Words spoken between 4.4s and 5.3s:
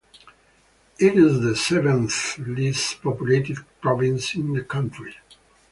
the country.